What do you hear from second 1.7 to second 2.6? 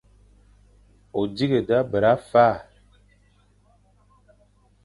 bera fa.